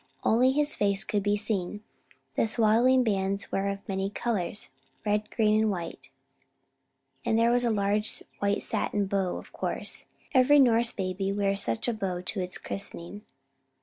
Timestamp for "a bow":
11.87-12.19